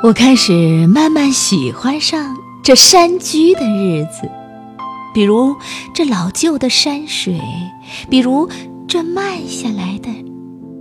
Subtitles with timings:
[0.00, 4.30] 我开始慢慢喜欢上这山居的日子，
[5.12, 5.56] 比如
[5.92, 7.40] 这老旧的山水，
[8.08, 8.48] 比如
[8.86, 10.08] 这慢下来的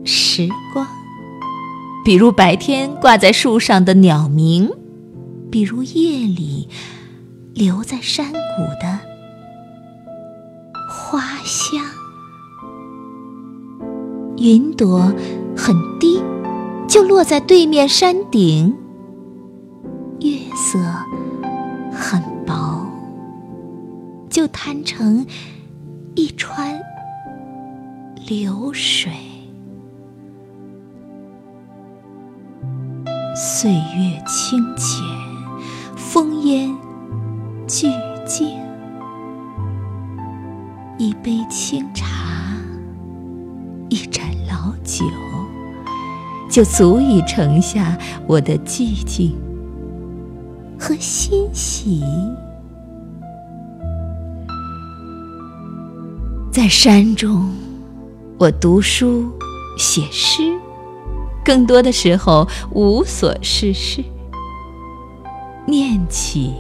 [0.06, 0.86] 时光，
[2.06, 4.70] 比如白天挂在树上的鸟鸣，
[5.50, 6.70] 比如夜里
[7.56, 9.00] 留在山谷的
[10.88, 11.82] 花香。
[14.38, 15.12] 云朵
[15.56, 16.22] 很低，
[16.88, 18.72] 就落在对面山顶；
[20.58, 20.80] 色
[21.94, 22.84] 很薄，
[24.28, 25.24] 就摊成
[26.16, 26.82] 一川
[28.26, 29.12] 流水。
[33.36, 35.06] 岁月清浅，
[35.96, 36.76] 风烟
[37.68, 37.88] 俱
[38.26, 38.60] 静，
[40.98, 42.08] 一杯清茶，
[43.90, 45.06] 一盏老酒，
[46.50, 49.40] 就足以盛下我的寂静
[50.80, 52.04] 和欣喜。
[56.52, 57.52] 在山中，
[58.40, 59.32] 我读书、
[59.78, 60.42] 写诗，
[61.46, 64.04] 更多的时候无所事事，
[65.68, 66.54] 念起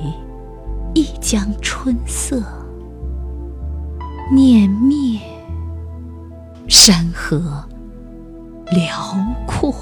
[0.93, 2.43] 一江春色，
[4.33, 5.19] 念灭
[6.67, 7.63] 山河
[8.71, 9.73] 辽阔，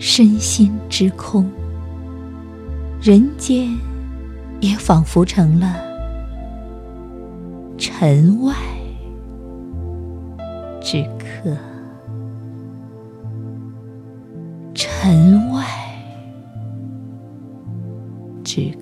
[0.00, 1.46] 身心之空，
[3.02, 3.68] 人间
[4.58, 5.76] 也仿佛成了。
[7.76, 8.54] 尘外
[10.80, 11.54] 之客，
[14.72, 15.66] 尘外
[18.42, 18.79] 之。